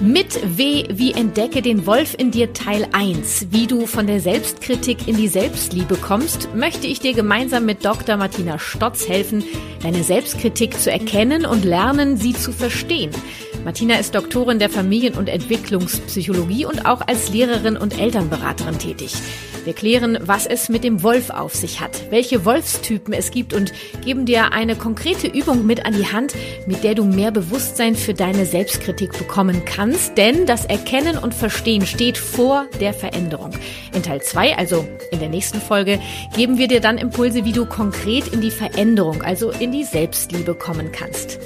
[0.00, 5.06] Mit W wie Entdecke den Wolf in dir Teil 1, wie du von der Selbstkritik
[5.06, 8.16] in die Selbstliebe kommst, möchte ich dir gemeinsam mit Dr.
[8.16, 9.44] Martina Stotz helfen,
[9.82, 13.12] deine Selbstkritik zu erkennen und lernen, sie zu verstehen.
[13.64, 19.14] Martina ist Doktorin der Familien- und Entwicklungspsychologie und auch als Lehrerin und Elternberaterin tätig.
[19.64, 23.72] Wir klären, was es mit dem Wolf auf sich hat, welche Wolfstypen es gibt und
[24.04, 26.34] geben dir eine konkrete Übung mit an die Hand,
[26.66, 31.86] mit der du mehr Bewusstsein für deine Selbstkritik bekommen kannst, denn das Erkennen und Verstehen
[31.86, 33.52] steht vor der Veränderung.
[33.94, 35.98] In Teil 2, also in der nächsten Folge,
[36.36, 40.54] geben wir dir dann Impulse, wie du konkret in die Veränderung, also in die Selbstliebe
[40.54, 41.38] kommen kannst.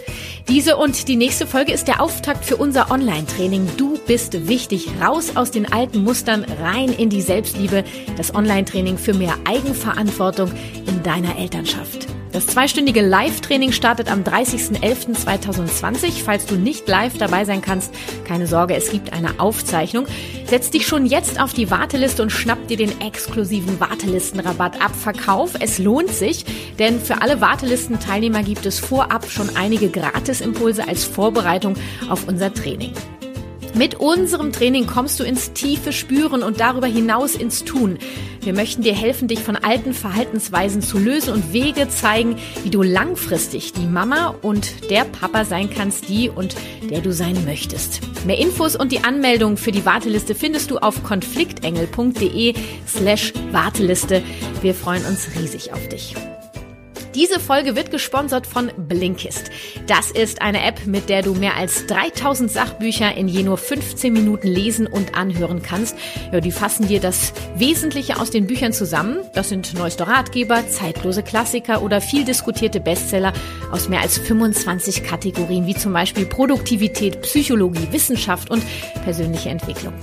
[0.48, 3.68] Diese und die nächste Folge ist der Auftakt für unser Online-Training.
[3.76, 4.88] Du bist wichtig.
[4.98, 7.84] Raus aus den alten Mustern, rein in die Selbstliebe.
[8.16, 10.50] Das Online-Training für mehr Eigenverantwortung
[10.86, 12.06] in deiner Elternschaft.
[12.32, 16.22] Das zweistündige Live-Training startet am 30.11.2020.
[16.24, 17.92] Falls du nicht live dabei sein kannst,
[18.26, 20.06] keine Sorge, es gibt eine Aufzeichnung.
[20.44, 24.94] Setz dich schon jetzt auf die Warteliste und schnapp dir den exklusiven Wartelistenrabatt ab.
[24.94, 26.44] Verkauf, es lohnt sich,
[26.78, 31.76] denn für alle Wartelistenteilnehmer gibt es vorab schon einige Gratisimpulse als Vorbereitung
[32.10, 32.92] auf unser Training.
[33.74, 37.98] Mit unserem Training kommst du ins tiefe Spüren und darüber hinaus ins Tun.
[38.40, 42.82] Wir möchten dir helfen, dich von alten Verhaltensweisen zu lösen und Wege zeigen, wie du
[42.82, 46.56] langfristig die Mama und der Papa sein kannst, die und
[46.90, 48.00] der du sein möchtest.
[48.26, 52.54] Mehr Infos und die Anmeldung für die Warteliste findest du auf konfliktengel.de
[52.86, 54.22] slash Warteliste.
[54.62, 56.14] Wir freuen uns riesig auf dich.
[57.18, 59.50] Diese Folge wird gesponsert von Blinkist.
[59.88, 64.12] Das ist eine App, mit der du mehr als 3000 Sachbücher in je nur 15
[64.12, 65.96] Minuten lesen und anhören kannst.
[66.30, 69.16] Ja, die fassen dir das Wesentliche aus den Büchern zusammen.
[69.34, 73.32] Das sind neueste Ratgeber, zeitlose Klassiker oder viel diskutierte Bestseller
[73.72, 78.62] aus mehr als 25 Kategorien, wie zum Beispiel Produktivität, Psychologie, Wissenschaft und
[79.02, 79.94] persönliche Entwicklung.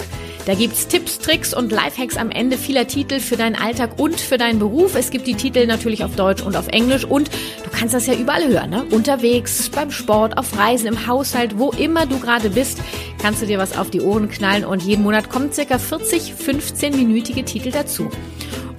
[0.46, 4.38] Da gibt's Tipps, Tricks und Lifehacks am Ende vieler Titel für deinen Alltag und für
[4.38, 4.96] deinen Beruf.
[4.96, 7.32] Es gibt die Titel natürlich auf Deutsch und auf Englisch und
[7.64, 8.86] du kannst das ja überall hören, ne?
[8.92, 12.80] Unterwegs, beim Sport, auf Reisen, im Haushalt, wo immer du gerade bist,
[13.20, 17.44] kannst du dir was auf die Ohren knallen und jeden Monat kommen circa 40 15-minütige
[17.44, 18.12] Titel dazu.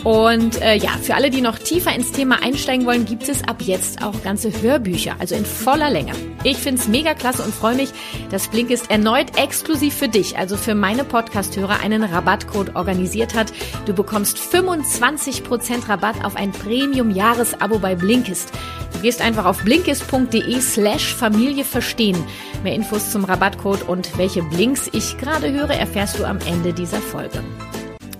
[0.07, 3.57] Und äh, ja, für alle, die noch tiefer ins Thema einsteigen wollen, gibt es ab
[3.59, 6.13] jetzt auch ganze Hörbücher, also in voller Länge.
[6.45, 7.91] Ich find's mega klasse und freue mich,
[8.31, 13.53] dass Blinkist erneut exklusiv für dich, also für meine Podcast-Hörer, einen Rabattcode organisiert hat.
[13.87, 18.53] Du bekommst 25% Rabatt auf ein Premium-Jahresabo bei Blinkist.
[18.93, 22.23] Du gehst einfach auf blinkist.de slash Familie verstehen.
[22.63, 27.01] Mehr Infos zum Rabattcode und welche Blinks ich gerade höre, erfährst du am Ende dieser
[27.01, 27.43] Folge.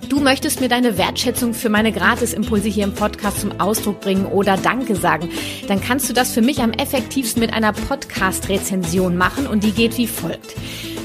[0.09, 4.55] Du möchtest mir deine Wertschätzung für meine Gratisimpulse hier im Podcast zum Ausdruck bringen oder
[4.55, 5.29] Danke sagen,
[5.67, 9.97] dann kannst du das für mich am effektivsten mit einer Podcast-Rezension machen und die geht
[9.97, 10.55] wie folgt.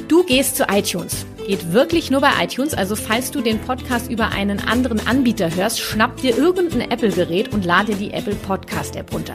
[0.06, 2.72] Du gehst zu iTunes Geht wirklich nur bei iTunes.
[2.74, 7.64] Also falls du den Podcast über einen anderen Anbieter hörst, schnapp dir irgendein Apple-Gerät und
[7.64, 9.34] lade die Apple Podcast App runter.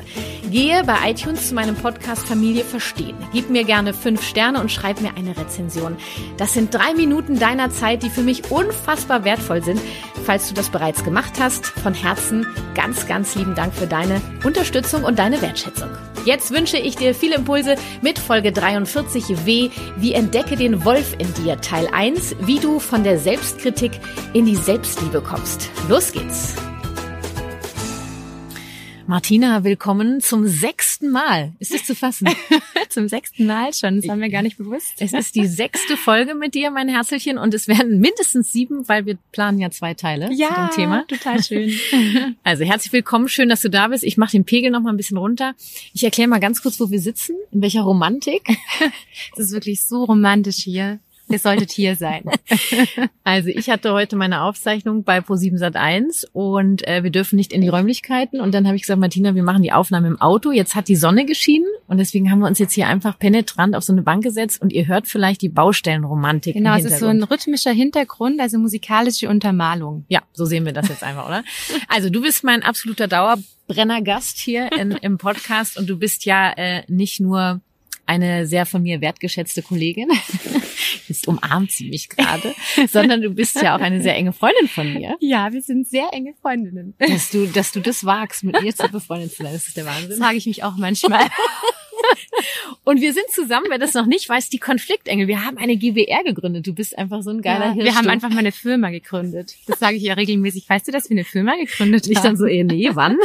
[0.49, 3.17] Gehe bei iTunes zu meinem Podcast Familie Verstehen.
[3.33, 5.97] Gib mir gerne fünf Sterne und schreib mir eine Rezension.
[6.37, 9.81] Das sind drei Minuten deiner Zeit, die für mich unfassbar wertvoll sind.
[10.25, 15.03] Falls du das bereits gemacht hast, von Herzen ganz, ganz lieben Dank für deine Unterstützung
[15.03, 15.89] und deine Wertschätzung.
[16.27, 21.33] Jetzt wünsche ich dir viele Impulse mit Folge 43 W, wie entdecke den Wolf in
[21.35, 23.91] dir, Teil 1, wie du von der Selbstkritik
[24.33, 25.71] in die Selbstliebe kommst.
[25.89, 26.53] Los geht's!
[29.07, 31.53] Martina, willkommen zum sechsten Mal.
[31.57, 32.27] Ist es zu fassen?
[32.89, 34.93] zum sechsten Mal schon, das haben wir gar nicht bewusst.
[34.99, 39.07] Es ist die sechste Folge mit dir, mein Herzchen, und es werden mindestens sieben, weil
[39.07, 41.05] wir planen ja zwei Teile ja, zu dem Thema.
[41.07, 41.73] total schön.
[42.43, 44.03] Also herzlich willkommen, schön, dass du da bist.
[44.03, 45.55] Ich mache den Pegel noch mal ein bisschen runter.
[45.95, 48.43] Ich erkläre mal ganz kurz, wo wir sitzen, in welcher Romantik.
[49.35, 50.99] Es ist wirklich so romantisch hier.
[51.29, 52.23] Ihr solltet hier sein.
[53.23, 57.59] Also ich hatte heute meine Aufzeichnung bei Pro7 Sat1 und äh, wir dürfen nicht in
[57.59, 58.39] die Räumlichkeiten.
[58.39, 60.51] Und dann habe ich gesagt, Martina, wir machen die Aufnahme im Auto.
[60.51, 63.83] Jetzt hat die Sonne geschienen und deswegen haben wir uns jetzt hier einfach penetrant auf
[63.83, 66.53] so eine Bank gesetzt und ihr hört vielleicht die Baustellenromantik.
[66.53, 70.05] Genau, es ist so ein rhythmischer Hintergrund, also musikalische Untermalung.
[70.07, 71.43] Ja, so sehen wir das jetzt einfach, oder?
[71.89, 76.83] Also du bist mein absoluter Dauerbrennergast hier in, im Podcast und du bist ja äh,
[76.87, 77.59] nicht nur
[78.05, 80.07] eine sehr von mir wertgeschätzte Kollegin.
[81.07, 82.53] jetzt umarmt sie mich gerade,
[82.89, 85.17] sondern du bist ja auch eine sehr enge Freundin von mir.
[85.19, 86.95] Ja, wir sind sehr enge Freundinnen.
[86.99, 89.85] Dass du, dass du das wagst, mit mir zu befreundet zu sein, das ist der
[89.85, 90.17] Wahnsinn.
[90.17, 91.25] Sage ich mich auch manchmal.
[92.83, 95.27] Und wir sind zusammen, wer das noch nicht weiß, die Konfliktengel.
[95.27, 96.65] Wir haben eine GWR gegründet.
[96.67, 97.85] Du bist einfach so ein geiler ja, Hirsch.
[97.85, 99.55] Wir haben einfach mal eine Firma gegründet.
[99.67, 100.69] Das sage ich ja regelmäßig.
[100.69, 102.11] Weißt du, dass wir eine Firma gegründet haben?
[102.11, 103.17] Ich dann so, eh, nee, wann?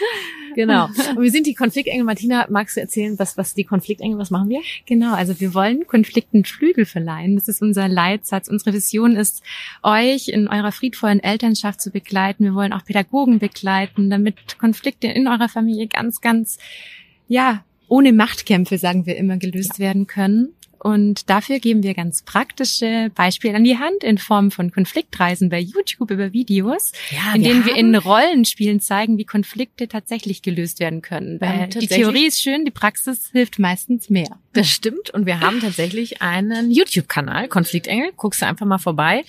[0.54, 0.86] genau.
[0.86, 2.04] Und wir sind die Konfliktengel.
[2.04, 4.60] Martina, magst du erzählen, was, was die Konfliktengel, was machen wir?
[4.86, 7.36] Genau, also wir wollen Konflikten Flügel verleihen.
[7.36, 8.48] Das ist unser Leitsatz.
[8.48, 9.42] Unsere Vision ist,
[9.82, 12.44] euch in eurer friedvollen Elternschaft zu begleiten.
[12.44, 16.58] Wir wollen auch Pädagogen begleiten, damit Konflikte in eurer Familie ganz, ganz,
[17.28, 19.86] ja, ohne Machtkämpfe, sagen wir immer, gelöst ja.
[19.86, 20.54] werden können.
[20.84, 25.58] Und dafür geben wir ganz praktische Beispiele an die Hand in Form von Konfliktreisen bei
[25.58, 31.00] YouTube über Videos, ja, in denen wir in Rollenspielen zeigen, wie Konflikte tatsächlich gelöst werden
[31.00, 31.40] können.
[31.40, 34.38] Weil die Theorie ist schön, die Praxis hilft meistens mehr.
[34.52, 35.08] Das stimmt.
[35.08, 38.10] Und wir haben tatsächlich einen YouTube-Kanal, Konfliktengel.
[38.18, 39.24] Guckst du einfach mal vorbei.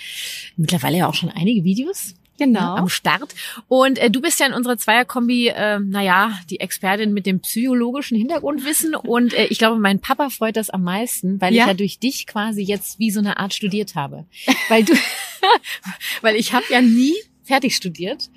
[0.58, 2.76] Mittlerweile ja auch schon einige Videos genau.
[2.76, 3.34] am Start.
[3.68, 8.18] Und äh, du bist ja in unserer Zweierkombi, äh, naja, die Expertin mit dem psychologischen
[8.18, 8.96] Hintergrundwissen.
[8.96, 11.64] Und äh, ich glaube, mein Papa freut das am meisten, weil ja?
[11.64, 14.26] ich ja durch dich quasi jetzt wie so eine Art studiert habe.
[14.70, 14.94] Weil du,
[16.22, 17.16] weil ich habe ja nie
[17.46, 18.30] fertig studiert.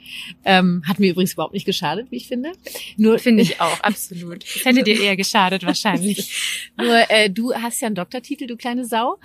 [0.45, 2.53] Ähm, hat mir übrigens überhaupt nicht geschadet, wie ich finde.
[2.97, 4.45] Nur finde ich auch, absolut.
[4.45, 6.71] Das hätte dir eher geschadet wahrscheinlich.
[6.77, 9.19] Nur äh, du hast ja einen Doktortitel, du kleine Sau.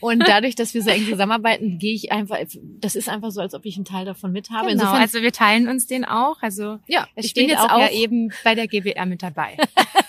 [0.00, 2.38] Und dadurch, dass wir so eng zusammenarbeiten, gehe ich einfach,
[2.80, 4.68] das ist einfach so, als ob ich einen Teil davon mit habe.
[4.68, 6.36] Genau, Insofern, also wir teilen uns den auch.
[6.40, 9.56] Also ja, ich bin jetzt auch, auch ja eben bei der GWR mit dabei.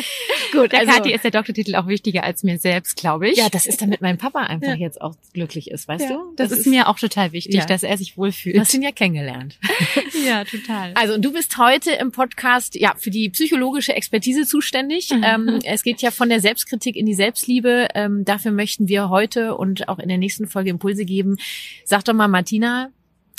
[0.52, 3.38] Gut, der also, Kathi ist der Doktortitel auch wichtiger als mir selbst, glaube ich.
[3.38, 4.74] Ja, das ist, damit mein Papa einfach ja.
[4.74, 6.34] jetzt auch glücklich ist, weißt ja, du?
[6.36, 7.66] Das, das ist, ist, mir auch total wichtig, ja.
[7.66, 8.56] dass er sich wohlfühlt.
[8.56, 9.58] Du hast ihn ja kennengelernt.
[10.26, 10.92] ja, total.
[10.94, 15.10] Also, und du bist heute im Podcast ja für die psychologische Expertise zuständig.
[15.10, 15.24] Mhm.
[15.24, 17.88] Ähm, es geht ja von der Selbstkritik in die Selbstliebe.
[17.94, 21.36] Ähm, dafür möchten wir heute und auch in der nächsten Folge Impulse geben.
[21.84, 22.90] Sag doch mal, Martina,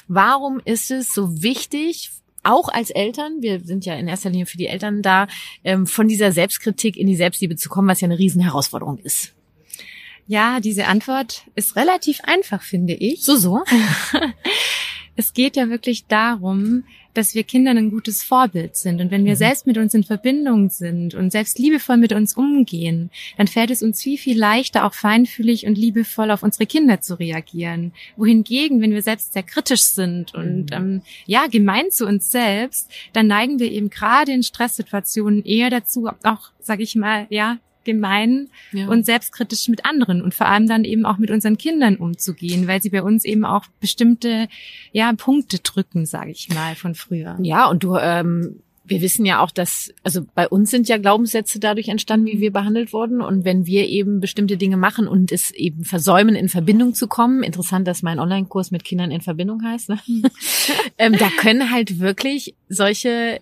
[0.07, 2.11] warum ist es so wichtig,
[2.47, 5.27] auch als Eltern, wir sind ja in erster Linie für die Eltern da,
[5.63, 9.33] ähm, von dieser Selbstkritik in die Selbstliebe zu kommen, was ja eine Riesenherausforderung ist.
[10.27, 13.23] Ja, diese Antwort ist relativ einfach, finde ich.
[13.23, 13.63] So, so.
[15.15, 16.83] es geht ja wirklich darum,
[17.17, 19.01] dass wir Kindern ein gutes Vorbild sind.
[19.01, 19.37] Und wenn wir mhm.
[19.37, 23.81] selbst mit uns in Verbindung sind und selbst liebevoll mit uns umgehen, dann fällt es
[23.81, 27.93] uns viel, viel leichter, auch feinfühlig und liebevoll auf unsere Kinder zu reagieren.
[28.15, 30.77] Wohingegen, wenn wir selbst sehr kritisch sind und mhm.
[30.77, 36.09] ähm, ja, gemein zu uns selbst, dann neigen wir eben gerade in Stresssituationen eher dazu,
[36.23, 38.87] auch, sage ich mal, ja, gemein ja.
[38.87, 42.81] und selbstkritisch mit anderen und vor allem dann eben auch mit unseren Kindern umzugehen, weil
[42.83, 44.47] sie bei uns eben auch bestimmte
[44.91, 47.37] ja Punkte drücken, sage ich mal, von früher.
[47.41, 51.59] Ja, und du ähm wir wissen ja auch, dass, also bei uns sind ja Glaubenssätze
[51.59, 53.21] dadurch entstanden, wie wir behandelt wurden.
[53.21, 57.43] Und wenn wir eben bestimmte Dinge machen und es eben versäumen, in Verbindung zu kommen,
[57.43, 59.99] interessant, dass mein Online-Kurs mit Kindern in Verbindung heißt, ne?
[60.97, 63.41] ähm, da können halt wirklich solche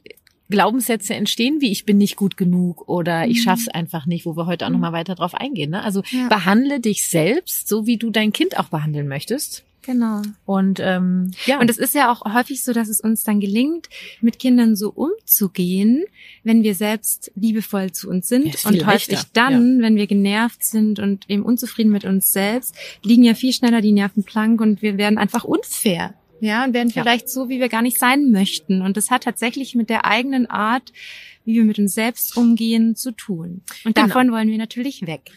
[0.50, 3.44] Glaubenssätze entstehen, wie ich bin nicht gut genug oder ich mhm.
[3.44, 4.96] schaff's einfach nicht, wo wir heute auch nochmal mhm.
[4.96, 5.72] weiter drauf eingehen.
[5.72, 5.84] Ne?
[5.84, 6.28] Also ja.
[6.28, 9.64] behandle dich selbst, so wie du dein Kind auch behandeln möchtest.
[9.86, 10.24] Genau.
[10.46, 11.60] Und ähm, ja.
[11.60, 13.88] Und es ist ja auch häufig so, dass es uns dann gelingt,
[14.20, 16.06] mit Kindern so umzugehen,
[16.44, 18.46] wenn wir selbst liebevoll zu uns sind.
[18.46, 19.30] Ja, und häufig leichter.
[19.34, 19.84] dann, ja.
[19.84, 23.92] wenn wir genervt sind und eben unzufrieden mit uns selbst, liegen ja viel schneller die
[23.92, 27.28] Nerven plank und wir werden einfach unfair ja, und werden vielleicht ja.
[27.28, 28.82] so, wie wir gar nicht sein möchten.
[28.82, 30.92] Und das hat tatsächlich mit der eigenen Art,
[31.46, 33.62] wie wir mit uns selbst umgehen, zu tun.
[33.84, 34.08] Und genau.
[34.08, 35.32] davon wollen wir natürlich weg.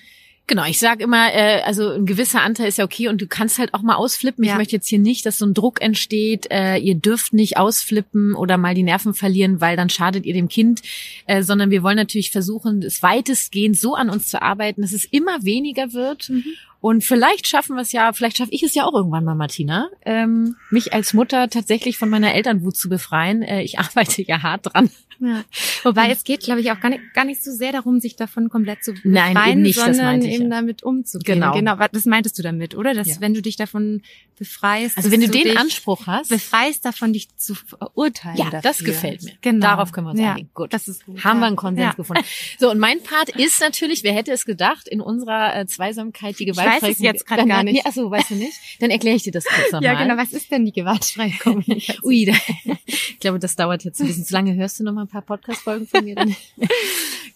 [0.49, 3.59] Genau, ich sage immer, äh, also ein gewisser Anteil ist ja okay und du kannst
[3.59, 4.45] halt auch mal ausflippen.
[4.45, 4.53] Ja.
[4.53, 8.35] Ich möchte jetzt hier nicht, dass so ein Druck entsteht, äh, ihr dürft nicht ausflippen
[8.35, 10.81] oder mal die Nerven verlieren, weil dann schadet ihr dem Kind,
[11.27, 15.05] äh, sondern wir wollen natürlich versuchen, es weitestgehend so an uns zu arbeiten, dass es
[15.05, 16.45] immer weniger wird mhm.
[16.81, 19.89] Und vielleicht schaffen wir es ja, vielleicht schaffe ich es ja auch irgendwann mal, Martina,
[20.05, 23.43] ähm, mich als Mutter tatsächlich von meiner Elternwut zu befreien.
[23.43, 24.91] Äh, ich arbeite ja hart dran.
[25.21, 25.45] Ja.
[25.83, 28.49] Wobei es geht, glaube ich, auch gar nicht, gar nicht so sehr darum, sich davon
[28.49, 30.51] komplett zu befreien, Nein, eben nicht, sondern eben ja.
[30.51, 31.41] damit umzugehen.
[31.41, 31.53] Genau.
[31.55, 31.77] genau.
[31.91, 32.95] Das meintest du damit, oder?
[32.95, 33.17] Dass ja.
[33.19, 34.03] wenn du dich davon
[34.39, 38.37] befreist, also wenn du den Anspruch hast, befreist davon, dich zu verurteilen.
[38.37, 38.61] Ja, dafür.
[38.63, 39.33] das gefällt mir.
[39.41, 39.67] Genau.
[39.67, 40.51] Darauf können wir uns ja, einigen.
[40.55, 41.25] Gut, das ist gut.
[41.25, 42.25] Haben wir einen Konsens gefunden.
[42.61, 46.45] So und mein Part ist natürlich, wer hätte es gedacht, in unserer äh, Zweisamkeit die
[46.45, 47.75] Gewalt weiß es jetzt gerade gar nicht.
[47.75, 48.57] Nee, achso, weißt du nicht?
[48.81, 49.83] Dann erkläre ich dir das kurz nochmal.
[49.83, 50.17] Ja, genau.
[50.17, 51.99] Was ist denn die gewaltfreie Kommunikation?
[52.05, 52.33] Ui, da,
[52.87, 54.55] ich glaube, das dauert jetzt ein bisschen zu lange.
[54.55, 56.15] Hörst du noch mal ein paar Podcast-Folgen von mir?
[56.15, 56.35] Dann?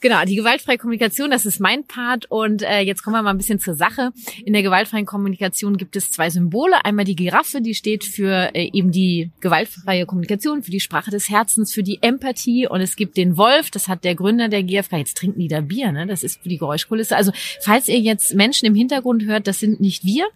[0.02, 2.26] Genau, die gewaltfreie Kommunikation, das ist mein Part.
[2.28, 4.10] Und äh, jetzt kommen wir mal ein bisschen zur Sache.
[4.44, 6.84] In der gewaltfreien Kommunikation gibt es zwei Symbole.
[6.84, 11.28] Einmal die Giraffe, die steht für äh, eben die gewaltfreie Kommunikation, für die Sprache des
[11.30, 12.66] Herzens, für die Empathie.
[12.66, 14.96] Und es gibt den Wolf, das hat der Gründer der GfK.
[14.96, 16.08] Jetzt trinken die da Bier, ne?
[16.08, 17.16] Das ist für die Geräuschkulisse.
[17.16, 17.30] Also
[17.60, 20.26] falls ihr jetzt Menschen im Hintergrund hört, das sind nicht wir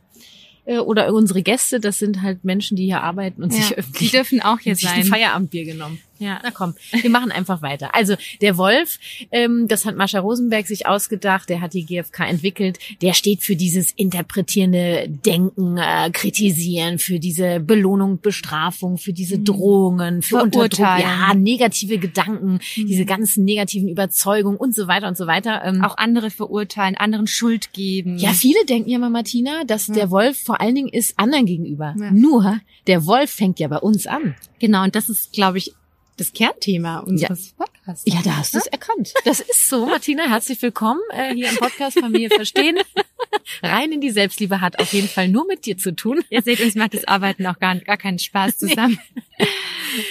[0.66, 4.10] äh, oder unsere Gäste, das sind halt Menschen, die hier arbeiten und Ja, sich öffentlich
[4.10, 5.00] die dürfen auch hier sich sein.
[5.00, 5.98] ein Feierabendbier genommen.
[6.18, 6.40] Ja.
[6.42, 7.94] Na komm, wir machen einfach weiter.
[7.94, 8.98] Also der Wolf,
[9.30, 13.56] ähm, das hat Mascha Rosenberg sich ausgedacht, der hat die GfK entwickelt, der steht für
[13.56, 21.34] dieses interpretierende Denken, äh, Kritisieren, für diese Belohnung, Bestrafung, für diese Drohungen, für Unterdruck, ja,
[21.34, 25.62] negative Gedanken, diese ganzen negativen Überzeugungen und so weiter und so weiter.
[25.64, 28.18] Ähm, Auch andere verurteilen, anderen Schuld geben.
[28.18, 31.94] ja, viele denken ja mal, Martina, dass der Wolf vor allen Dingen ist anderen gegenüber.
[31.98, 32.10] Ja.
[32.10, 34.34] Nur, der Wolf fängt ja bei uns an.
[34.58, 35.74] Genau, und das ist, glaube ich,
[36.16, 38.04] das Kernthema unseres Podcasts.
[38.06, 39.12] Ja, da hast du es erkannt.
[39.24, 40.28] Das ist so, Martina.
[40.28, 42.78] Herzlich willkommen äh, hier im Podcast Familie Verstehen.
[43.62, 46.22] Rein in die Selbstliebe hat auf jeden Fall nur mit dir zu tun.
[46.30, 48.98] Ihr seht, uns macht das Arbeiten auch gar, gar keinen Spaß zusammen.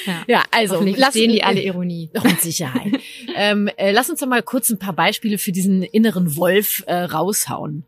[0.05, 0.23] Ja.
[0.27, 2.09] Ja, also Hoffentlich lass verstehen die alle Ironie.
[2.13, 2.93] Doch, mit Sicherheit.
[3.35, 6.95] ähm, äh, lass uns doch mal kurz ein paar Beispiele für diesen inneren Wolf äh,
[6.95, 7.83] raushauen.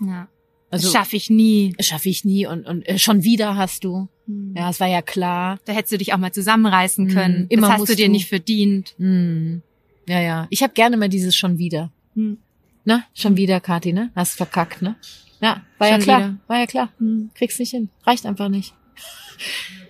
[0.00, 0.28] Ja.
[0.70, 1.74] Also schaffe ich nie.
[1.80, 4.08] schaffe ich nie und, und äh, schon wieder hast du.
[4.54, 5.58] Ja, es war ja klar.
[5.64, 7.10] Da hättest du dich auch mal zusammenreißen Mhm.
[7.10, 7.46] können.
[7.48, 8.94] Immer das hast du dir nicht verdient.
[8.98, 9.62] Hm.
[10.08, 10.46] Ja, ja.
[10.50, 11.90] Ich habe gerne mal dieses schon wieder.
[12.14, 12.38] Hm.
[12.84, 14.10] Na, schon wieder, Kathi, ne?
[14.14, 14.94] Hast verkackt, ne?
[15.40, 16.18] Ja, war ja Schon klar.
[16.20, 16.36] wieder.
[16.46, 16.92] War ja klar.
[16.98, 17.30] Hm.
[17.34, 17.88] Kriegst nicht hin.
[18.06, 18.72] Reicht einfach nicht.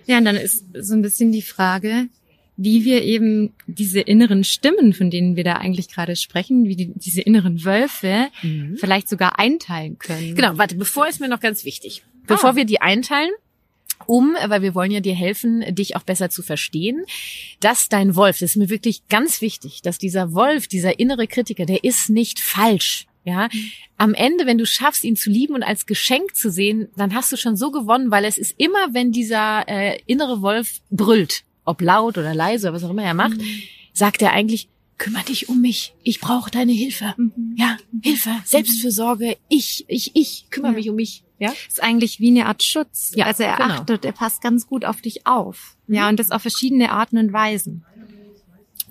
[0.07, 2.07] Ja, und dann ist so ein bisschen die Frage,
[2.63, 6.91] wie wir eben diese inneren Stimmen, von denen wir da eigentlich gerade sprechen, wie die,
[6.95, 8.27] diese inneren Wölfe
[8.77, 10.35] vielleicht sogar einteilen können.
[10.35, 12.03] Genau, warte, bevor ist mir noch ganz wichtig.
[12.27, 12.55] Bevor Ah.
[12.55, 13.31] wir die einteilen,
[14.05, 17.03] um, weil wir wollen ja dir helfen, dich auch besser zu verstehen,
[17.59, 21.65] dass dein Wolf, das ist mir wirklich ganz wichtig, dass dieser Wolf, dieser innere Kritiker,
[21.65, 23.05] der ist nicht falsch.
[23.23, 23.49] Ja,
[23.97, 27.31] am Ende, wenn du schaffst, ihn zu lieben und als Geschenk zu sehen, dann hast
[27.31, 31.81] du schon so gewonnen, weil es ist immer, wenn dieser äh, innere Wolf brüllt, ob
[31.81, 33.37] laut oder leise oder was auch immer er macht,
[33.93, 37.15] sagt er eigentlich, kümmere dich um mich, ich brauche deine Hilfe.
[37.55, 40.77] Ja, Hilfe, Selbstfürsorge, ich, ich, ich kümmere Ja.
[40.77, 41.23] mich um mich.
[41.39, 43.11] Ja, ist eigentlich wie eine Art Schutz.
[43.15, 43.73] Ja, also er genau.
[43.73, 45.75] achtet, er passt ganz gut auf dich auf.
[45.87, 47.83] Ja, und das auf verschiedene Arten und Weisen.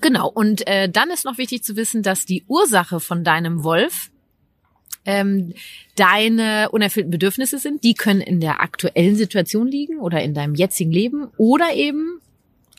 [0.01, 0.27] genau.
[0.29, 4.11] Und äh, dann ist noch wichtig zu wissen, dass die Ursache von deinem Wolf
[5.05, 5.53] ähm,
[5.95, 7.83] deine unerfüllten Bedürfnisse sind.
[7.85, 12.19] Die können in der aktuellen Situation liegen oder in deinem jetzigen Leben oder eben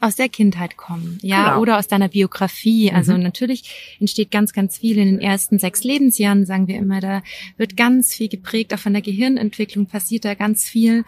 [0.02, 1.60] Aus der Kindheit kommen, ja, Genau.
[1.60, 2.90] oder aus deiner Biografie.
[2.90, 3.22] Also Mhm.
[3.22, 7.00] natürlich entsteht ganz, ganz viel in den ersten sechs Lebensjahren, sagen wir immer.
[7.00, 7.22] Da
[7.56, 11.04] wird ganz viel geprägt, auch von der Gehirnentwicklung passiert da ganz viel.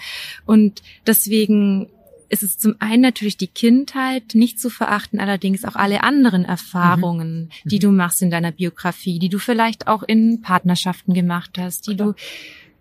[0.47, 1.89] Und deswegen
[2.29, 7.51] ist es zum einen natürlich die Kindheit, nicht zu verachten, allerdings auch alle anderen Erfahrungen,
[7.65, 11.97] die du machst in deiner Biografie, die du vielleicht auch in Partnerschaften gemacht hast, die
[11.97, 12.15] du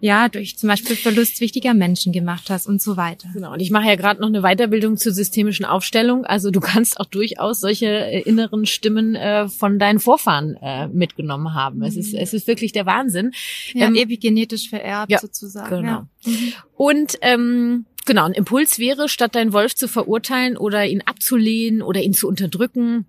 [0.04, 3.30] ja durch zum Beispiel Verlust wichtiger Menschen gemacht hast und so weiter.
[3.34, 6.26] Genau, und ich mache ja gerade noch eine Weiterbildung zur systemischen Aufstellung.
[6.26, 11.54] Also du kannst auch durchaus solche äh, inneren Stimmen äh, von deinen Vorfahren äh, mitgenommen
[11.54, 11.84] haben.
[11.84, 13.32] Es ist, es ist wirklich der Wahnsinn.
[13.72, 15.70] Ja, Ähm, epigenetisch vererbt ja, sozusagen.
[15.70, 16.06] Genau.
[16.26, 16.34] Ja.
[16.76, 22.02] Und ähm, genau, ein Impuls wäre, statt deinen Wolf zu verurteilen oder ihn abzulehnen oder
[22.02, 23.06] ihn zu unterdrücken,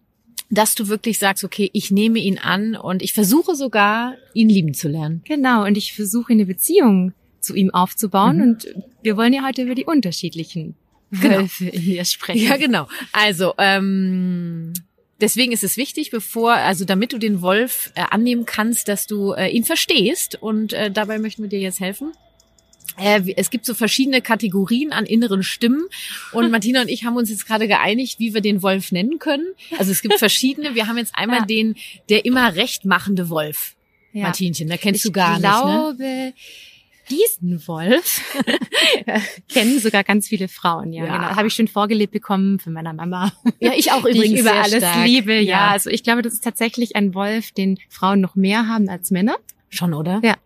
[0.50, 4.74] dass du wirklich sagst, okay, ich nehme ihn an und ich versuche sogar, ihn lieben
[4.74, 5.22] zu lernen.
[5.24, 8.42] Genau, und ich versuche eine Beziehung zu ihm aufzubauen Mhm.
[8.42, 8.66] und
[9.02, 10.76] wir wollen ja heute über die unterschiedlichen
[11.10, 11.38] Genau.
[11.40, 12.42] Wölfe in dir sprechen.
[12.42, 12.88] Ja, genau.
[13.12, 14.72] Also, ähm,
[15.20, 19.32] deswegen ist es wichtig, bevor, also damit du den Wolf äh, annehmen kannst, dass du
[19.32, 22.12] äh, ihn verstehst und äh, dabei möchten wir dir jetzt helfen.
[22.96, 25.84] Es gibt so verschiedene Kategorien an inneren Stimmen
[26.32, 29.46] und Martina und ich haben uns jetzt gerade geeinigt, wie wir den Wolf nennen können.
[29.78, 30.74] Also es gibt verschiedene.
[30.74, 31.44] Wir haben jetzt einmal Ja.
[31.44, 31.74] den,
[32.08, 33.74] der immer recht machende Wolf.
[34.12, 34.22] Ja.
[34.24, 35.48] Martinchen, da kennst ich du gar nicht, ne?
[35.48, 36.32] glaube,
[37.10, 38.20] diesen Wolf
[39.52, 40.92] kennen sogar ganz viele Frauen.
[40.92, 41.16] Ja, Ja.
[41.16, 41.36] genau.
[41.36, 44.54] Habe ich schon vorgelebt bekommen von meiner Mama, Ja, ich auch die übrigens ich über
[44.54, 45.04] alles stark.
[45.06, 45.38] liebe.
[45.40, 45.68] Ja.
[45.68, 49.36] also ich glaube, das ist tatsächlich ein Wolf, den Frauen noch mehr haben als Männer.
[49.68, 50.20] Schon, oder?
[50.22, 50.36] Ja.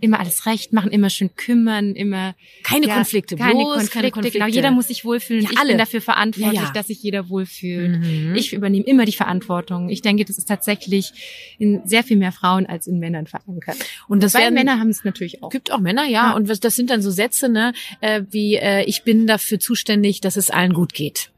[0.00, 4.10] Immer alles recht machen, immer schön kümmern, immer Keine ja, Konflikte, keine bloß Konflikte, keine
[4.10, 4.38] Konflikte.
[4.38, 5.44] Genau, jeder muss sich wohlfühlen.
[5.44, 5.68] Ja, ich alle.
[5.70, 8.00] bin dafür verantwortlich, Ja, dass sich jeder wohlfühlt.
[8.00, 8.34] Mhm.
[8.34, 9.88] Ich übernehme immer die Verantwortung.
[9.88, 11.12] Ich denke, das ist tatsächlich
[11.58, 13.76] in sehr viel mehr Frauen als in Männern verankert.
[14.08, 15.50] und das Weil werden Männer haben es natürlich auch.
[15.50, 16.32] Gibt auch Männer, ja.
[16.34, 20.36] Und das sind dann so Sätze, ne, äh, wie äh, ich bin dafür zuständig, dass
[20.36, 21.30] es allen gut geht.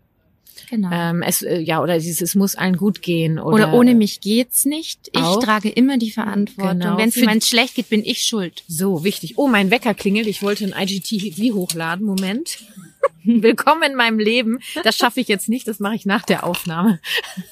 [0.70, 0.90] Genau.
[0.92, 3.38] Ähm, es, äh, ja, oder dieses, es muss allen gut gehen.
[3.38, 5.08] Oder, Oder, ohne mich geht's nicht.
[5.12, 5.42] Ich Auch.
[5.42, 6.80] trage immer die Verantwortung.
[6.80, 6.98] Genau.
[6.98, 8.64] Wenn es jemand schlecht geht, bin ich schuld.
[8.68, 9.34] So, wichtig.
[9.36, 10.26] Oh, mein Wecker klingelt.
[10.26, 12.04] Ich wollte ein IGTV hochladen.
[12.04, 12.58] Moment.
[13.24, 14.60] Willkommen in meinem Leben.
[14.84, 17.00] Das schaffe ich jetzt nicht, das mache ich nach der Aufnahme.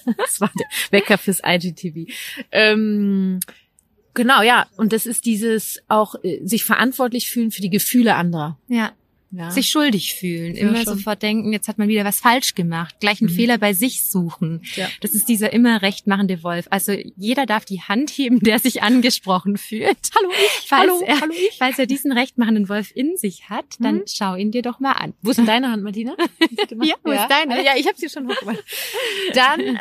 [0.16, 2.10] Das war der Wecker fürs IGTV.
[2.50, 3.40] Ähm,
[4.14, 4.66] genau, ja.
[4.76, 8.58] Und das ist dieses auch äh, sich verantwortlich fühlen für die Gefühle anderer.
[8.68, 8.92] Ja.
[9.36, 9.50] Ja.
[9.50, 10.98] Sich schuldig fühlen, Ja, immer schon.
[10.98, 13.36] sofort denken, jetzt hat man wieder was falsch gemacht, gleich einen Mhm.
[13.36, 14.62] Fehler bei sich suchen.
[14.76, 14.88] Ja.
[15.00, 16.66] Das ist dieser immer rechtmachende Wolf.
[16.70, 19.96] Also jeder darf die Hand heben, der sich angesprochen fühlt.
[20.14, 21.56] Hallo ich, Falls, hallo, er, hallo ich.
[21.58, 24.02] falls er diesen rechtmachenden Wolf in sich hat, dann Mhm.
[24.08, 25.14] schau ihn dir doch mal an.
[25.22, 26.14] Wo ist denn deine Hand, Martina?
[26.82, 27.64] Ja, wo ist deine?
[27.64, 28.62] Ja, ich habe sie schon hochgemacht.
[29.34, 29.78] Dann äh,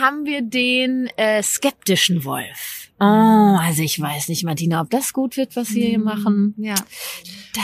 [0.00, 2.85] haben wir den äh, skeptischen Wolf.
[2.98, 6.54] Oh, also ich weiß nicht, Martina, ob das gut wird, was wir hier machen.
[6.56, 6.74] Ja.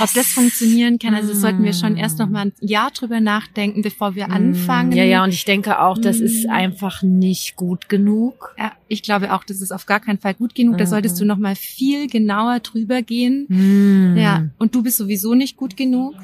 [0.03, 2.33] Ob das funktionieren kann, also sollten wir schon erst noch Mm.
[2.33, 4.93] mal ein Jahr drüber nachdenken, bevor wir anfangen.
[4.93, 6.51] Ja, ja, und ich denke auch, das ist Mm.
[6.51, 8.55] einfach nicht gut genug.
[8.59, 10.77] Ja, ich glaube auch, das ist auf gar keinen Fall gut genug.
[10.77, 10.89] Da Mhm.
[10.89, 13.47] solltest du noch mal viel genauer drüber gehen.
[13.49, 14.17] Hm.
[14.19, 16.15] Ja, und du bist sowieso nicht gut genug.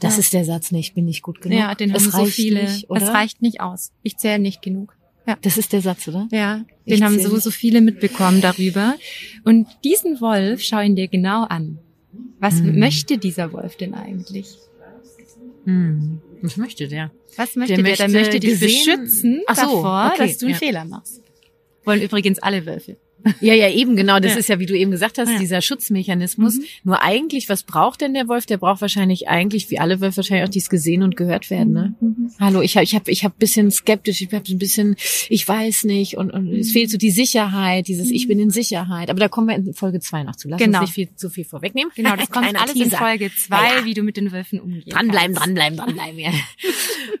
[0.00, 0.20] Das Ja.
[0.20, 1.58] ist der Satz, nee, ich bin nicht gut genug.
[1.58, 2.62] Ja, den das haben so reicht viele.
[2.64, 3.00] Nicht, oder?
[3.00, 3.92] das reicht nicht aus.
[4.02, 4.96] Ich zähle nicht genug.
[5.42, 6.28] Das ist der Satz, oder?
[6.32, 8.94] Ja, Ich den haben so, so viele mitbekommen darüber.
[9.44, 11.78] Und diesen Wolf, schau ihn dir genau an.
[12.40, 12.78] Was Mhm.
[12.78, 14.56] möchte dieser Wolf denn eigentlich?
[15.64, 16.20] Hm.
[16.40, 17.10] Was möchte der?
[17.36, 17.82] Was möchte der?
[17.82, 20.58] möchte Der möchte dich beschützen Ach so, davor, okay, dass du einen ja.
[20.58, 21.22] Fehler machst.
[21.84, 22.96] Wollen übrigens alle Wölfe.
[23.40, 24.20] Ja, ja, eben genau.
[24.20, 24.38] Das Ja.
[24.38, 25.38] ist ja, wie du eben gesagt hast, Ja.
[25.38, 26.56] dieser Schutzmechanismus.
[26.58, 26.64] Mhm.
[26.84, 28.46] Nur eigentlich, was braucht denn der Wolf?
[28.46, 31.72] Der braucht wahrscheinlich eigentlich, wie alle Wölfe wahrscheinlich auch dies gesehen und gehört werden.
[31.72, 31.94] Ne?
[32.00, 32.30] Mhm.
[32.38, 34.20] Hallo, ich habe, ich habe, ich habe bisschen skeptisch.
[34.22, 34.96] Ich habe ein bisschen,
[35.28, 36.60] ich weiß nicht und, und Mhm.
[36.60, 39.10] es fehlt so die Sicherheit, dieses Ich bin in Sicherheit.
[39.10, 40.48] Aber da kommen wir in Folge zwei noch zu.
[40.48, 40.78] Lass Genau.
[40.80, 41.92] uns nicht viel zu viel vorwegnehmen.
[41.96, 42.98] Genau, das kommt alles in Teaser.
[42.98, 43.84] Folge zwei, ja.
[43.84, 44.92] wie du mit den Wölfen umgehst.
[44.92, 46.18] Dranbleiben, dranbleiben, dranbleiben.
[46.18, 46.30] Ja.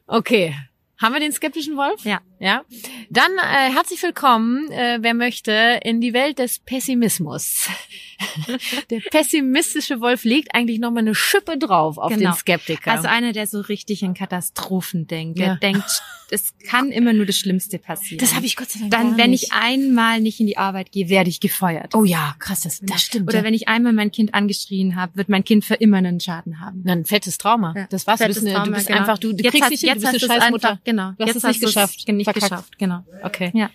[0.06, 0.54] Okay.
[1.00, 2.04] Haben wir den skeptischen Wolf?
[2.04, 2.20] Ja.
[2.40, 2.62] Ja.
[3.10, 7.68] Dann äh, herzlich willkommen, äh, wer möchte, in die Welt des Pessimismus.
[8.90, 12.30] Der pessimistische Wolf legt eigentlich nochmal eine Schippe drauf auf Genau.
[12.30, 12.90] den Skeptiker.
[12.92, 15.38] Also einer, der so richtig in Katastrophen denkt.
[15.38, 15.54] Der Ja.
[15.56, 18.18] denkt, es kann immer nur das Schlimmste passieren.
[18.18, 19.44] das habe ich Gott sei Dank Dann, wenn nicht.
[19.44, 21.94] ich einmal nicht in die Arbeit gehe, werde ich gefeuert.
[21.94, 23.28] Oh ja, krass, das, das stimmt.
[23.28, 23.44] Oder ja.
[23.44, 26.82] wenn ich einmal mein Kind angeschrien habe, wird mein Kind für immer einen Schaden haben.
[26.86, 27.72] Ein fettes Trauma.
[27.76, 27.86] Ja.
[27.88, 28.18] Das war's.
[28.18, 29.00] Du Fettes bist, eine, du Trauma, bist genau.
[29.00, 30.70] einfach, du, du Jetzt kriegst hast- nicht jetzt du bist eine Scheißmutter.
[30.70, 31.12] einfach- genau.
[31.12, 32.08] Du hast Jetzt es nicht geschafft.
[32.08, 32.50] nicht Verkackt.
[32.50, 33.04] geschafft, genau.
[33.22, 33.50] Okay.
[33.54, 33.70] Ja.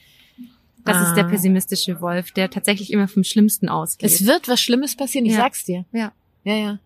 [0.86, 1.30] Das ist der Ah.
[1.30, 4.10] pessimistische Wolf, der tatsächlich immer vom Schlimmsten ausgeht.
[4.10, 5.38] Es wird was Schlimmes passieren, ich Ja.
[5.40, 5.86] sag's dir.
[5.94, 6.12] Ja.
[6.44, 6.80] Ja, ja.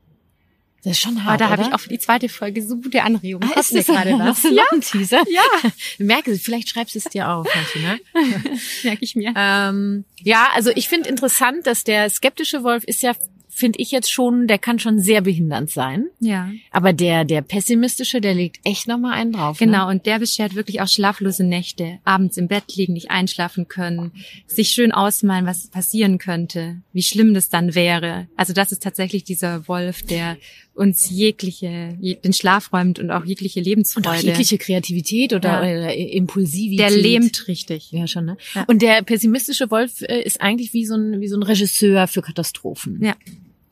[0.83, 3.01] Das ist schon Aber hart, da habe ich auch für die zweite Folge so gute
[3.01, 3.49] Anregungen.
[3.53, 4.41] Ah, ist das gerade was?
[4.43, 5.23] Du noch einen Teaser?
[5.27, 5.41] Ja,
[5.97, 7.97] merke, vielleicht schreibst du es dir auf, Martina.
[8.83, 9.33] merke ich mir.
[9.35, 13.13] ähm, ja, also ich finde interessant, dass der skeptische Wolf ist ja,
[13.49, 16.07] finde ich jetzt schon, der kann schon sehr behindernd sein.
[16.19, 19.57] Ja, Aber der, der pessimistische, der legt echt nochmal einen drauf.
[19.57, 19.85] genau.
[19.87, 19.91] Ne?
[19.93, 24.11] Und der beschert wirklich auch schlaflose Nächte, abends im Bett liegen, nicht einschlafen können,
[24.45, 28.27] sich schön ausmalen, was passieren könnte, wie schlimm das dann wäre.
[28.35, 30.37] Also das ist tatsächlich dieser Wolf, der
[30.75, 34.09] uns jegliche, je- den Schlaf räumt und auch jegliche Und Lebensfreude.
[34.09, 35.77] auch jegliche Kreativität oder, Ja.
[35.79, 36.79] oder Impulsivität.
[36.79, 37.91] der lähmt richtig.
[37.91, 38.37] Ja, schon, ne?
[38.53, 38.65] Ja.
[38.67, 42.21] Und der pessimistische Wolf äh, ist eigentlich wie so ein, wie so ein Regisseur für
[42.21, 42.99] Katastrophen.
[43.03, 43.15] Ja.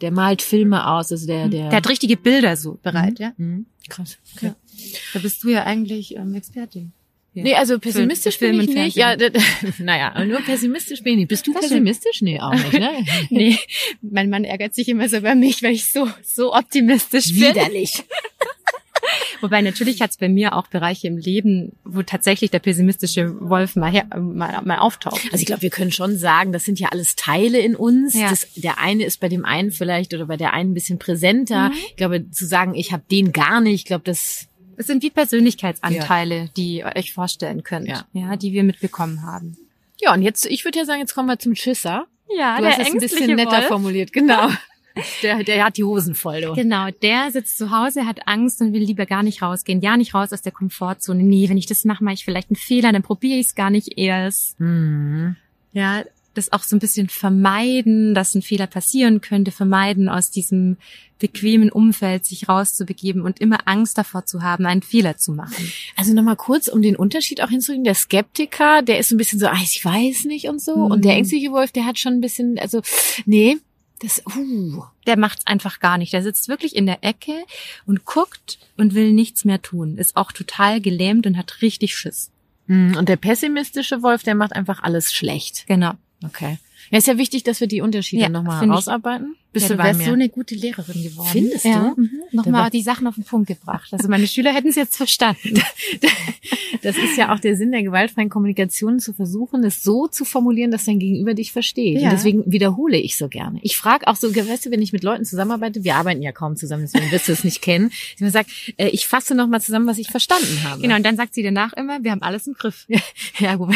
[0.01, 1.69] Der malt Filme aus, also der, der.
[1.69, 3.33] Der hat richtige Bilder so bereit, ja.
[3.37, 3.65] Mhm.
[3.89, 4.17] Krass.
[4.35, 4.47] Okay.
[4.47, 4.55] Ja.
[5.13, 6.91] Da bist du ja eigentlich ähm, Expertin.
[7.33, 7.43] Ja.
[7.43, 8.95] Nee, also pessimistisch Film- bin ich nicht.
[8.95, 9.39] Ja, d- d-
[9.79, 11.27] naja, nur pessimistisch bin ich nicht.
[11.29, 12.21] Bist du Das pessimistisch?
[12.21, 12.91] Nee, auch nicht, ne?
[13.29, 13.57] Nee,
[14.01, 17.41] mein Mann ärgert sich immer so über mich, weil ich so, so optimistisch bin.
[17.55, 18.03] Widerlich.
[19.41, 23.75] Wobei natürlich hat es bei mir auch Bereiche im Leben, wo tatsächlich der pessimistische Wolf
[23.75, 25.21] mal, her, mal, mal auftaucht.
[25.31, 28.13] Also ich glaube, wir können schon sagen, das sind ja alles Teile in uns.
[28.13, 28.29] Ja.
[28.29, 31.69] Das, der eine ist bei dem einen vielleicht oder bei der einen ein bisschen präsenter.
[31.69, 31.75] Mhm.
[31.89, 35.09] Ich glaube, zu sagen, ich habe den gar nicht, ich glaube, das Es sind wie
[35.09, 38.05] Persönlichkeitsanteile, die ihr euch vorstellen könnt, Ja.
[38.13, 38.35] ja.
[38.35, 39.57] die wir mitbekommen haben.
[40.01, 42.07] Ja, und jetzt, ich würde ja sagen, jetzt kommen wir zum Schisser.
[42.37, 44.49] Ja, Du hast es ein bisschen netter formuliert, genau.
[45.21, 46.53] Der, der hat die Hosen voll, du.
[46.53, 49.81] Genau, der sitzt zu Hause, hat Angst und will lieber gar nicht rausgehen.
[49.81, 51.23] Ja, nicht raus aus der Komfortzone.
[51.23, 53.69] Nee, wenn ich das mache, mache ich vielleicht einen Fehler, dann probiere ich es gar
[53.69, 54.59] nicht erst.
[54.59, 55.35] Mhm.
[55.73, 56.03] Ja,
[56.33, 60.77] das auch so ein bisschen vermeiden, dass ein Fehler passieren könnte, vermeiden, aus diesem
[61.17, 65.71] bequemen Umfeld sich rauszubegeben und immer Angst davor zu haben, einen Fehler zu machen.
[65.95, 67.85] Also nochmal kurz, um den Unterschied auch hinzukriegen.
[67.85, 70.75] Der Skeptiker, der ist so ein bisschen so, ah, ich weiß nicht und so.
[70.75, 70.91] Mhm.
[70.91, 72.81] Und der ängstliche Wolf, der hat schon ein bisschen, also,
[73.25, 73.57] nee,
[74.05, 74.83] das, uh.
[75.07, 76.13] Der macht's einfach gar nicht.
[76.13, 77.33] Der sitzt wirklich in der Ecke
[77.85, 79.97] und guckt und will nichts mehr tun.
[79.97, 82.31] Ist auch total gelähmt und hat richtig Schiss.
[82.67, 85.65] Hm, Und der pessimistische Wolf, der macht einfach alles schlecht.
[85.67, 85.93] Genau.
[86.23, 86.57] Okay.
[86.91, 89.35] Ja, ist ja wichtig, dass wir die Unterschiede Ja, nochmal ausarbeiten.
[89.55, 91.29] Bist ja, du wärst so eine gute Lehrerin geworden.
[91.31, 91.93] Findest ja.
[91.95, 92.01] du?
[92.01, 92.09] Mhm.
[92.31, 93.87] Nochmal die Sachen auf den Punkt gebracht.
[93.91, 95.61] Also meine Schüler hätten es jetzt verstanden.
[96.81, 100.69] Das ist ja auch der Sinn der gewaltfreien Kommunikation, zu versuchen, es so zu formulieren,
[100.69, 101.99] dass dein Gegenüber dich versteht.
[101.99, 102.09] Ja.
[102.09, 103.59] Und deswegen wiederhole ich so gerne.
[103.63, 106.55] Ich frage auch so, weißt du, wenn ich mit Leuten zusammenarbeite, wir arbeiten ja kaum
[106.55, 109.87] zusammen, deswegen wirst du es nicht kennen, ich mir sagt, äh, ich fasse nochmal zusammen,
[109.87, 110.81] was ich verstanden habe.
[110.81, 112.85] Genau, und dann sagt sie danach immer, wir haben alles im Griff.
[113.39, 113.75] Ja, gut.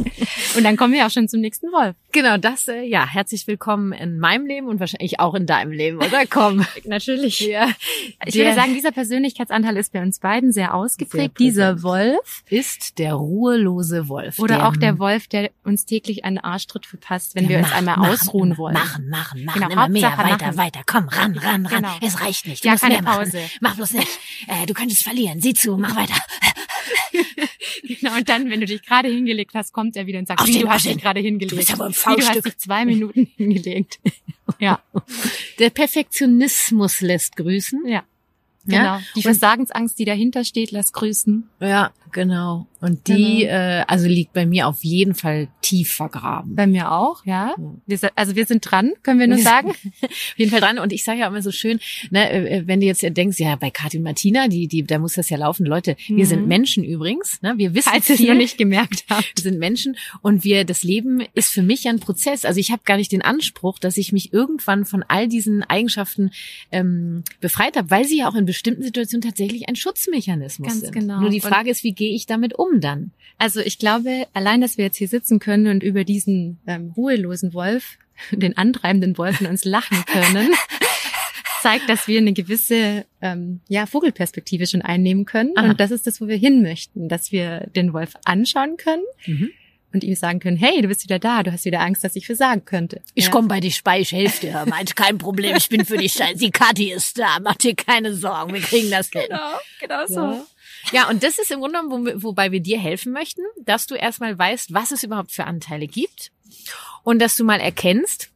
[0.56, 1.94] Und dann kommen wir auch schon zum nächsten Wolf.
[2.12, 5.98] Genau, das, äh, ja, herzlich willkommen in meinem Leben und wahrscheinlich auch in deinem Leben,
[5.98, 6.26] oder?
[6.28, 6.66] Komm.
[6.84, 7.40] Natürlich.
[7.40, 7.68] Ja.
[8.24, 11.38] Ich Der würde sagen, dieser Persönlichkeitsanteil ist bei uns beiden sehr ausgeprägt.
[11.38, 11.82] Sehr dieser.
[11.82, 14.38] Wolf ist der ruhelose Wolf.
[14.38, 17.96] oder auch der Wolf, der uns täglich einen Arschtritt verpasst, wenn wir uns Mach, einmal
[17.96, 18.74] machen, ausruhen wollen.
[18.74, 20.56] Machen, machen, machen, Genau, immer mehr, weiter, machen.
[20.56, 21.82] weiter, komm, ran, ran, ran.
[21.82, 21.94] Genau.
[22.02, 23.24] Es reicht nicht, du Ja, musst keine mehr machen.
[23.24, 23.40] Pause.
[23.60, 24.08] Mach bloß nicht.
[24.48, 26.14] Äh, du könntest verlieren, sieh zu, mach weiter.
[27.82, 30.46] Genau, und dann, wenn du dich gerade hingelegt hast, kommt er wieder und sagt, Auf
[30.46, 31.52] wie, den du hast dich gerade hingelegt.
[31.52, 32.36] Du bist aber ein wie, du Fauststück.
[32.36, 33.98] hast dich zwei Minuten hingelegt.
[34.58, 34.80] Ja,
[35.58, 37.86] Der Perfektionismus lässt grüßen.
[37.86, 38.04] ja.
[38.68, 38.80] Ja?
[38.80, 38.98] Genau.
[39.14, 41.48] Die Und- Versagensangst, die dahinter steht, lässt grüßen.
[41.60, 42.66] Ja, genau.
[42.80, 43.52] Und die, Genau.
[43.52, 46.54] äh, also liegt bei mir auf jeden Fall tief vergraben.
[46.54, 47.54] Bei mir auch, ja.
[47.86, 49.70] Wir, also wir sind dran, können wir nur sagen.
[50.02, 50.78] Auf jeden Fall dran.
[50.78, 53.70] Und ich sage ja immer so schön, ne, äh, wenn du jetzt denkst, ja, bei
[53.70, 55.64] Kathi und Martina, die, die, da muss das ja laufen.
[55.66, 56.24] Leute, wir Mhm.
[56.28, 57.40] sind Menschen übrigens.
[57.42, 57.54] Ne?
[57.56, 58.28] Wir wissen Falls ihr es viel.
[58.30, 59.32] noch nicht gemerkt habt.
[59.34, 62.44] Wir sind Menschen und wir, das Leben ist für mich ja ein Prozess.
[62.44, 66.30] Also ich habe gar nicht den Anspruch, dass ich mich irgendwann von all diesen Eigenschaften
[66.70, 70.92] ähm, befreit habe, weil sie ja auch in bestimmten Situationen tatsächlich ein Schutzmechanismus Ganz sind.
[70.92, 71.20] genau.
[71.20, 73.10] Nur die Und- Frage ist, wie gehe ich damit um dann?
[73.36, 77.52] Also ich glaube, allein, dass wir jetzt hier sitzen können und über diesen ähm, ruhelosen
[77.52, 77.98] Wolf,
[78.30, 80.50] den antreibenden Wolf in uns lachen können,
[81.62, 85.52] zeigt, dass wir eine gewisse ähm, ja, Vogelperspektive schon einnehmen können.
[85.56, 85.70] Aha.
[85.70, 89.02] Und das ist das, wo wir hin möchten, dass wir den Wolf anschauen können
[89.92, 92.26] und ihm sagen können, hey, du bist wieder da, du hast wieder Angst, dass ich
[92.26, 93.00] versagen könnte.
[93.14, 93.30] Ich ja.
[93.30, 94.64] komm bei dir bei, ich helfe dir.
[94.66, 96.32] Meint kein Problem, ich bin für dich da.
[96.32, 99.22] Die Kathi ist da, mach dir keine Sorgen, wir kriegen das hin.
[99.28, 100.20] Genau, genau so.
[100.20, 100.46] Ja.
[100.92, 103.94] Ja, und das ist im Grunde genommen, wo, wobei wir dir helfen möchten, dass du
[103.94, 106.30] erstmal weißt, was es überhaupt für Anteile gibt
[107.02, 108.30] und dass du mal erkennst,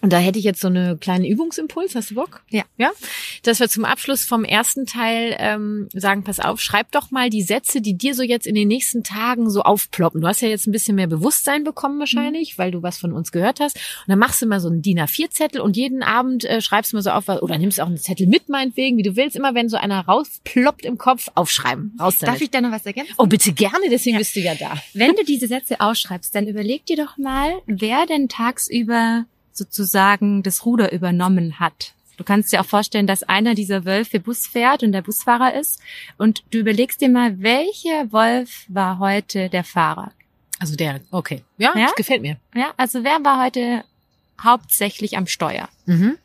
[0.00, 1.94] und da hätte ich jetzt so eine kleine Übungsimpuls.
[1.96, 2.42] Hast du Bock?
[2.50, 2.62] Ja.
[2.76, 2.90] Ja.
[3.42, 7.42] Dass wir zum Abschluss vom ersten Teil ähm, sagen, pass auf, schreib doch mal die
[7.42, 10.20] Sätze, die dir so jetzt in den nächsten Tagen so aufploppen.
[10.20, 13.32] Du hast ja jetzt ein bisschen mehr Bewusstsein bekommen wahrscheinlich, weil du was von uns
[13.32, 13.76] gehört hast.
[13.76, 16.96] Und dann machst du mal so einen DIN A4-Zettel und jeden Abend äh, schreibst du
[16.96, 19.34] mal so auf, oder nimmst auch einen Zettel mit, meinetwegen, wie du willst.
[19.34, 21.96] Immer wenn so einer rausploppt im Kopf, aufschreiben.
[22.00, 22.34] Raus damit.
[22.34, 23.14] Darf ich da noch was ergänzen?
[23.18, 24.74] Oh, bitte gerne, deswegen bist du ja da.
[24.94, 29.24] Wenn du diese Sätze ausschreibst, dann überleg dir doch mal, wer denn tagsüber
[29.58, 31.92] sozusagen das Ruder übernommen hat.
[32.16, 35.80] Du kannst dir auch vorstellen, dass einer dieser Wölfe Bus fährt und der Busfahrer ist.
[36.16, 40.10] Und du überlegst dir mal, welcher Wolf war heute der Fahrer?
[40.58, 41.44] Also der, okay.
[41.58, 41.86] Ja, Ja?
[41.86, 42.36] das gefällt mir.
[42.56, 43.84] Ja, also wer war heute
[44.42, 45.68] hauptsächlich am Steuer?
[45.86, 46.16] Mhm.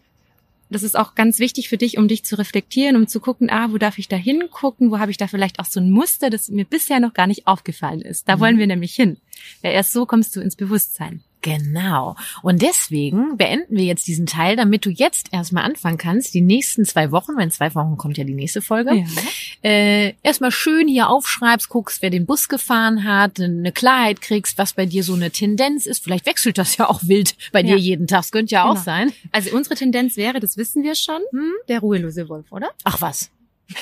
[0.72, 3.68] Das ist auch ganz wichtig für dich, um dich zu reflektieren, um zu gucken, ah,
[3.70, 4.90] wo darf ich da hingucken?
[4.90, 7.46] Wo habe ich da vielleicht auch so ein Muster, das mir bisher noch gar nicht
[7.46, 8.28] aufgefallen ist?
[8.28, 8.40] Da Mhm.
[8.40, 9.18] wollen wir nämlich hin.
[9.62, 11.24] Ja, erst so kommst du ins Bewusstsein.
[11.44, 12.16] Genau.
[12.42, 16.86] Und deswegen beenden wir jetzt diesen Teil, damit du jetzt erstmal anfangen kannst, die nächsten
[16.86, 19.06] zwei Wochen, weil in zwei Wochen kommt ja die nächste Folge,
[19.62, 24.74] äh, erstmal schön hier aufschreibst, guckst, wer den Bus gefahren hat, eine Klarheit kriegst, was
[24.74, 26.04] bei dir so eine Tendenz ist.
[26.04, 27.76] Vielleicht wechselt das ja auch wild bei dir Ja.
[27.78, 28.22] jeden Tag.
[28.22, 28.84] Das könnte ja auch Genau.
[28.86, 29.12] sein.
[29.34, 31.52] Also unsere Tendenz wäre, das wissen wir schon, Hm?
[31.68, 32.70] der ruhelose Wolf, oder?
[32.86, 33.30] Ach was.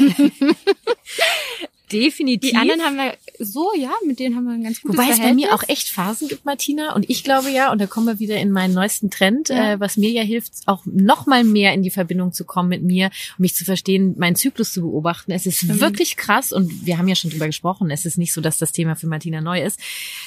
[1.92, 2.52] Definitiv.
[2.52, 5.18] Die anderen haben wir so, ja, mit denen haben wir ein ganz gutes Wobei es
[5.18, 5.46] bei Verhältnis.
[5.48, 6.94] mir auch echt Phasen gibt, Martina.
[6.96, 9.74] Und ich glaube ja, und da kommen wir wieder in meinen neuesten Trend, Ja.
[9.74, 12.84] äh, was mir ja hilft, auch noch mal mehr in die Verbindung zu kommen mit
[12.84, 15.32] mir, um mich zu verstehen, meinen Zyklus zu beobachten.
[15.32, 15.80] Es ist Mhm.
[15.80, 17.90] wirklich krass und wir haben ja schon drüber gesprochen.
[17.92, 19.80] Es ist nicht so, dass das Thema für Martina neu ist.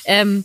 [0.04, 0.44] Ähm,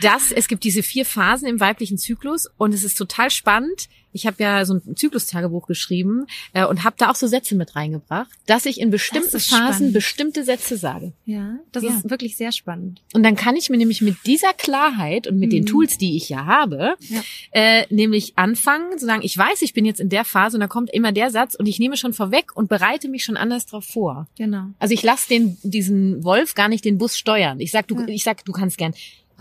[0.00, 3.88] dass es gibt diese vier Phasen im weiblichen Zyklus und es ist total spannend.
[4.16, 7.74] Ich habe ja so ein Zyklustagebuch geschrieben äh, und habe da auch so Sätze mit
[7.74, 9.92] reingebracht, dass ich in bestimmten Phasen spannend.
[9.92, 11.12] bestimmte Sätze sage.
[11.24, 11.90] Ja, das Ja.
[11.90, 13.02] ist wirklich sehr spannend.
[13.12, 15.66] Und dann kann ich mir nämlich mit dieser Klarheit und mit den Mhm.
[15.66, 17.22] Tools, die ich ja habe, Ja.
[17.50, 20.68] äh, nämlich anfangen zu sagen, ich weiß, ich bin jetzt in der Phase und da
[20.68, 23.84] kommt immer der Satz und ich nehme schon vorweg und bereite mich schon anders drauf
[23.84, 24.28] vor.
[24.38, 24.66] Genau.
[24.78, 27.58] Also ich lasse den diesen Wolf gar nicht den Bus steuern.
[27.58, 28.06] Ich sag, du, Ja.
[28.06, 28.94] ich sag, du kannst gern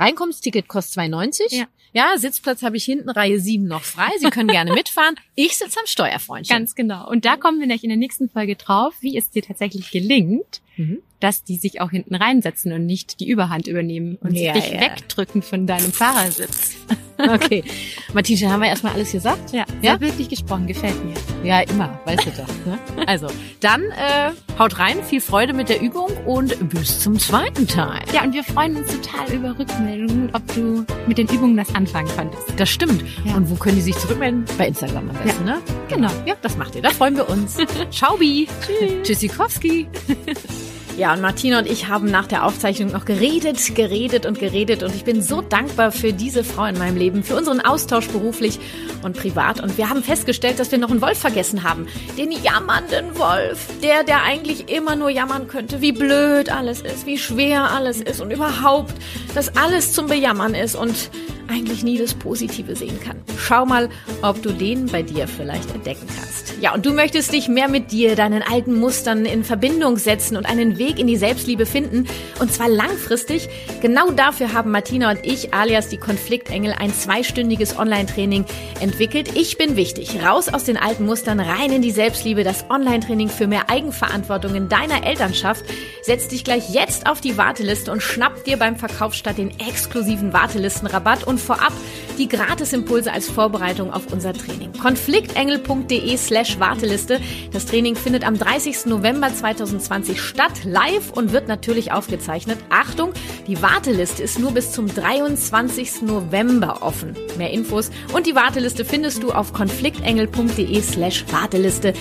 [0.03, 1.55] reinkommen, das Ticket kostet 2,90.
[1.55, 1.65] Ja.
[1.93, 4.09] ja, Sitzplatz habe ich hinten, Reihe 7 noch frei.
[4.19, 5.15] Sie können gerne mitfahren.
[5.35, 6.55] Ich sitze am Steuerfreundchen.
[6.57, 7.09] Ganz genau.
[7.09, 10.61] Und da kommen wir nämlich in der nächsten Folge drauf, wie es dir tatsächlich gelingt,
[10.75, 11.03] Mhm.
[11.23, 14.81] Dass die sich auch hinten reinsetzen und nicht die Überhand übernehmen und Ja, dich ja.
[14.81, 16.75] wegdrücken von deinem Fahrersitz.
[17.15, 17.63] Okay.
[18.11, 19.53] Martina, haben wir erstmal alles gesagt?
[19.53, 19.91] Ja, Ja?
[19.91, 21.13] sehr bildlich gesprochen, gefällt mir.
[21.43, 22.47] Ja, immer, weißt du doch.
[22.65, 23.05] Ne?
[23.05, 23.27] Also,
[23.59, 28.01] dann äh, haut rein, viel Freude mit der Übung und bis zum zweiten Teil.
[28.13, 32.09] Ja, und wir freuen uns total über Rückmeldungen, ob du mit den Übungen was anfangen
[32.17, 32.43] konntest.
[32.57, 33.03] Das stimmt.
[33.25, 33.35] Ja.
[33.35, 34.43] Und wo können die sich zurückmelden?
[34.57, 35.53] Bei Instagram am besten, ja.
[35.57, 35.61] ne?
[35.89, 36.11] Genau.
[36.25, 36.81] Ja, das macht ihr.
[36.81, 37.57] Da freuen wir uns.
[37.91, 38.47] Ciao, Bi.
[38.65, 39.03] Tschüss.
[39.03, 39.87] Tschüssikowski.
[40.95, 44.83] Ja, und Martina und ich haben nach der Aufzeichnung noch geredet, geredet und geredet.
[44.83, 48.59] Und ich bin so dankbar für diese Frau in meinem Leben, für unseren Austausch beruflich
[49.01, 49.59] und privat.
[49.59, 51.87] Und wir haben festgestellt, dass wir noch einen Wolf vergessen haben.
[52.15, 53.67] Den jammernden Wolf.
[53.81, 58.21] Der, der eigentlich immer nur jammern könnte, wie blöd alles ist, wie schwer alles ist
[58.21, 58.93] und überhaupt,
[59.33, 60.75] dass alles zum Bejammern ist.
[60.75, 61.09] Und
[61.53, 63.17] eigentlich nie das Positive sehen kann.
[63.37, 63.89] Schau mal,
[64.21, 66.53] ob du den bei dir vielleicht entdecken kannst.
[66.61, 70.45] Ja, und du möchtest dich mehr mit dir, deinen alten Mustern in Verbindung setzen und
[70.45, 72.07] einen Weg in die Selbstliebe finden.
[72.39, 73.49] Und zwar langfristig.
[73.81, 78.45] Genau dafür haben Martina und ich, alias die Konfliktengel, ein zweistündiges Online-Training
[78.79, 79.35] entwickelt.
[79.35, 80.23] Ich bin wichtig.
[80.23, 82.43] Raus aus den alten Mustern, rein in die Selbstliebe.
[82.43, 85.65] Das Online-Training für mehr Eigenverantwortung in deiner Elternschaft.
[86.01, 90.33] Setz dich gleich jetzt auf die Warteliste und schnapp dir beim Verkauf statt den exklusiven
[90.33, 91.73] Wartelistenrabatt und vorab
[92.17, 94.71] die Gratisimpulse als Vorbereitung auf unser Training.
[94.73, 97.19] Konfliktengel.de slash Warteliste.
[97.51, 98.85] Das Training findet am 30.
[98.85, 102.59] November 2020 statt, live und wird natürlich aufgezeichnet.
[102.69, 103.13] Achtung,
[103.47, 106.03] die Warteliste ist nur bis zum 23.
[106.03, 107.15] November offen.
[107.37, 111.93] Mehr Infos und die Warteliste findest du auf konfliktengel.de slash Warteliste.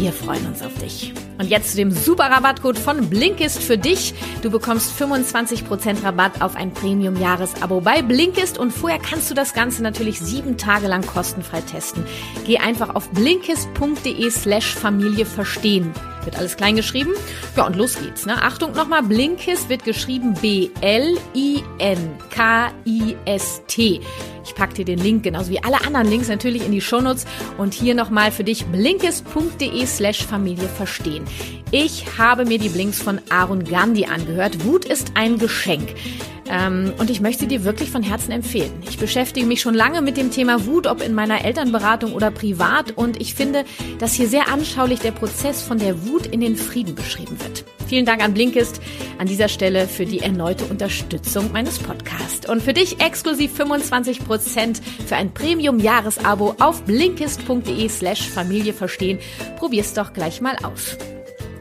[0.00, 1.12] Wir freuen uns auf dich.
[1.38, 4.14] Und jetzt zu dem super Rabattcode von Blinkist für dich.
[4.40, 9.82] Du bekommst 25% Rabatt auf ein Premium-Jahresabo bei Blinkist und vorher kannst du das Ganze
[9.82, 12.06] natürlich sieben Tage lang kostenfrei testen.
[12.46, 15.92] Geh einfach auf blinkist.de slash Familie verstehen.
[16.24, 17.12] Wird alles klein geschrieben.
[17.56, 18.26] Ja, und los geht's.
[18.26, 18.42] Ne?
[18.42, 21.20] Achtung nochmal, Blinkist wird geschrieben B-L-I-N-K-I-S-T.
[24.44, 27.26] Ich packe dir den Link genauso wie alle anderen Links natürlich in die Shownotes
[27.58, 31.24] und hier nochmal für dich blinkist.de slash Familie verstehen.
[31.70, 34.64] Ich habe mir die Blinks von Aaron Gandhi angehört.
[34.64, 35.94] Wut ist ein Geschenk.
[36.50, 38.72] Ähm, und ich möchte dir wirklich von Herzen empfehlen.
[38.88, 42.92] Ich beschäftige mich schon lange mit dem Thema Wut, ob in meiner Elternberatung oder privat.
[42.92, 43.64] Und ich finde,
[43.98, 47.64] dass hier sehr anschaulich der Prozess von der Wut in den Frieden beschrieben wird.
[47.86, 48.80] Vielen Dank an Blinkist
[49.18, 52.48] an dieser Stelle für die erneute Unterstützung meines Podcasts.
[52.48, 59.18] Und für dich exklusiv 25% für ein Premium-Jahresabo auf blinkist.de slash Familie verstehen.
[59.56, 60.96] Probier's doch gleich mal aus.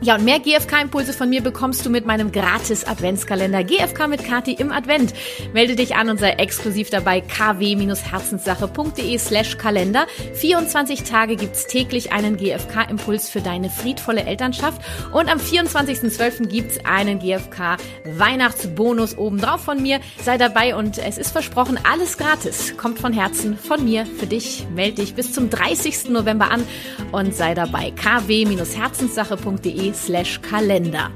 [0.01, 4.53] Ja, und mehr GFK-Impulse von mir bekommst du mit meinem gratis Adventskalender GFK mit Kati
[4.53, 5.13] im Advent.
[5.53, 10.07] Melde dich an und sei exklusiv dabei kw-herzenssache.de slash Kalender.
[10.35, 14.81] 24 Tage gibt's täglich einen GFK-Impuls für deine friedvolle Elternschaft
[15.11, 16.47] und am 24.12.
[16.47, 19.99] gibt's einen GFK-Weihnachtsbonus obendrauf von mir.
[20.23, 22.77] Sei dabei und es ist versprochen, alles gratis.
[22.77, 24.65] Kommt von Herzen von mir für dich.
[24.73, 26.07] Melde dich bis zum 30.
[26.07, 26.63] November an
[27.11, 31.11] und sei dabei kw-herzenssache.de slash Kalender.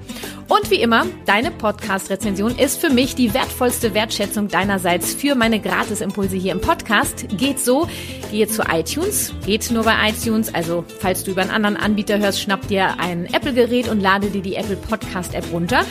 [0.47, 6.36] Und wie immer, deine Podcast-Rezension ist für mich die wertvollste Wertschätzung deinerseits für meine Gratisimpulse
[6.36, 7.25] hier im Podcast.
[7.38, 7.88] Geht so,
[8.29, 12.41] gehe zu iTunes, geht nur bei iTunes, also falls du über einen anderen Anbieter hörst,
[12.41, 15.86] schnapp dir ein Apple-Gerät und lade dir die Apple Podcast-App runter.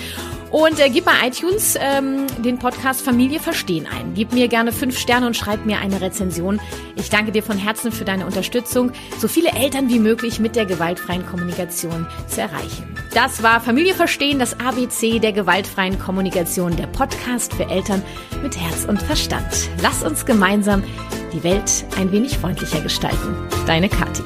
[0.53, 4.13] Und äh, gib bei iTunes ähm, den Podcast Familie Verstehen ein.
[4.15, 6.61] Gib mir gerne fünf Sterne und schreib mir eine Rezension.
[6.95, 10.67] Ich danke dir von Herzen für deine Unterstützung, so viele Eltern wie möglich mit der
[10.67, 12.95] gewaltfreien Kommunikation zu erreichen.
[13.15, 18.03] Das war Familie Verstehen, das ABC der gewaltfreien Kommunikation, der Podcast für Eltern
[18.43, 19.71] mit Herz und Verstand.
[19.81, 20.85] Lass uns gemeinsam
[21.33, 23.37] die Welt ein wenig freundlicher gestalten.
[23.67, 24.23] Deine Kathi.